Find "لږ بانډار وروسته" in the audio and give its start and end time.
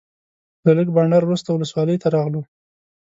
0.77-1.49